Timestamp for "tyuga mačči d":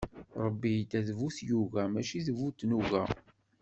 1.37-2.29